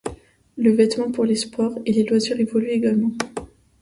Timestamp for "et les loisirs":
1.85-2.39